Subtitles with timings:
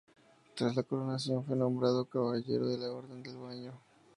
[0.55, 3.79] Tras la coronación, fue nombrado caballero de la Orden del Baño.